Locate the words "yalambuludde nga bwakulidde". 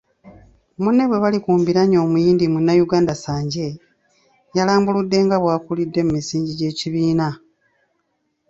4.57-5.99